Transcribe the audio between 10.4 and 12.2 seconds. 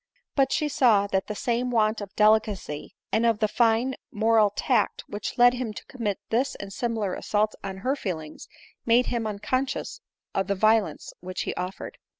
the violence which he offered.